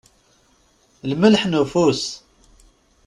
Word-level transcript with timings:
Lmelḥ 1.09 1.43
n 1.47 1.53
ufus. 1.61 2.03